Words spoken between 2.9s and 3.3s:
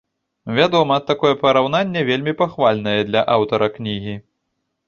для